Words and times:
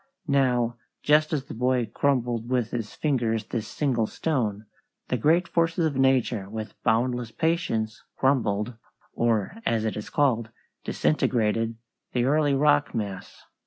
Now, 0.27 0.77
just 1.03 1.31
as 1.31 1.45
the 1.45 1.53
boy 1.53 1.85
crumbled 1.85 2.49
with 2.49 2.71
his 2.71 2.95
fingers 2.95 3.45
this 3.45 3.67
single 3.67 4.07
stone, 4.07 4.65
the 5.09 5.15
great 5.17 5.47
forces 5.47 5.85
of 5.85 5.95
nature 5.95 6.49
with 6.49 6.73
boundless 6.81 7.29
patience 7.29 8.01
crumbled, 8.17 8.73
or, 9.13 9.57
as 9.63 9.85
it 9.85 9.95
is 9.95 10.09
called, 10.09 10.49
disintegrated, 10.83 11.75
the 12.13 12.25
early 12.25 12.55
rock 12.55 12.95
mass. 12.95 13.43